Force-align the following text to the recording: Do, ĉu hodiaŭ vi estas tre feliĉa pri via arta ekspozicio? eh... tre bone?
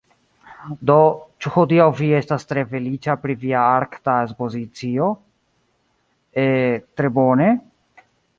Do, 0.89 0.93
ĉu 1.45 1.51
hodiaŭ 1.57 1.85
vi 1.99 2.07
estas 2.19 2.47
tre 2.51 2.63
feliĉa 2.71 3.15
pri 3.25 3.35
via 3.43 3.67
arta 3.75 4.17
ekspozicio? 4.23 5.11
eh... 6.47 6.81
tre 6.97 7.15
bone? 7.21 7.53